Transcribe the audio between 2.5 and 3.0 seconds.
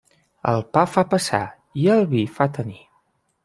tenir.